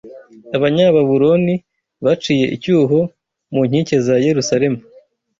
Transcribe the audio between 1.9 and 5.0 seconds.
baciye icyuho mu nkike za Yerusalemu